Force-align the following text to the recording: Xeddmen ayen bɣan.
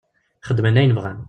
Xeddmen 0.47 0.79
ayen 0.79 0.95
bɣan. 0.97 1.19